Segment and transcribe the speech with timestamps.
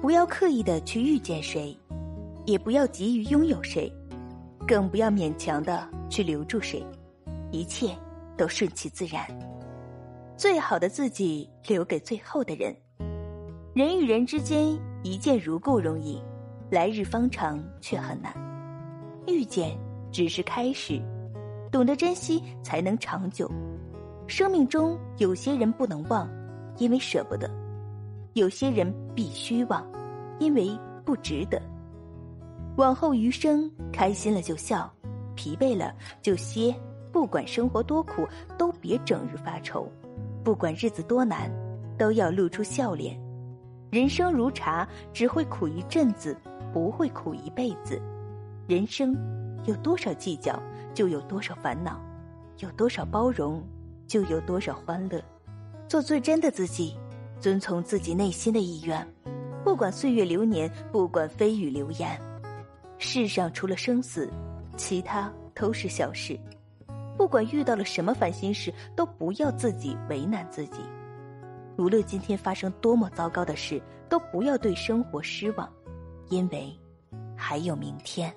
[0.00, 1.76] 不要刻意的去遇见谁，
[2.46, 3.92] 也不要急于拥有谁，
[4.66, 6.82] 更不要勉强的去留住谁，
[7.50, 7.94] 一切
[8.34, 9.22] 都顺其自然。
[10.38, 12.74] 最好的自己留给最后的人。
[13.74, 16.18] 人与人之间一见如故容易，
[16.70, 18.32] 来日方长却很难。
[19.26, 19.76] 遇见
[20.10, 20.98] 只是开始，
[21.70, 23.50] 懂得珍惜才能长久。
[24.26, 26.26] 生命中有些人不能忘，
[26.78, 27.46] 因为舍不得；
[28.34, 29.84] 有些人必须忘，
[30.38, 30.70] 因为
[31.04, 31.60] 不值得。
[32.76, 34.90] 往后余生，开心了就笑，
[35.34, 36.74] 疲惫了就歇。
[37.12, 38.24] 不管生活多苦，
[38.56, 39.90] 都别整日发愁。
[40.44, 41.50] 不管日子多难，
[41.98, 43.20] 都要露出笑脸。
[43.90, 46.36] 人生如茶，只会苦一阵子，
[46.72, 48.00] 不会苦一辈子。
[48.68, 49.12] 人生
[49.64, 50.56] 有多少计较，
[50.94, 51.94] 就有多少烦恼；
[52.58, 53.60] 有多少包容，
[54.06, 55.20] 就有多少欢乐。
[55.88, 56.96] 做最真的自己，
[57.40, 59.06] 遵从自己内心的意愿。
[59.64, 62.20] 不管岁月流年，不管蜚语流言，
[62.98, 64.30] 世上除了生死，
[64.76, 66.38] 其他都是小事。
[67.16, 70.80] 不管遇到了什么烦心事，都不要自己为难自己。
[71.76, 75.70] 无论今天发生多么糟糕的事，都不要对生活失望，
[76.28, 76.74] 因为
[77.36, 78.34] 还有明天。